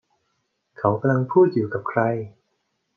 [0.77, 2.01] เขากำลังพูดอยู่กับใคร